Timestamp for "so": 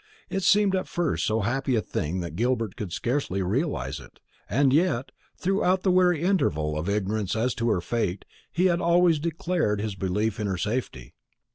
1.27-1.41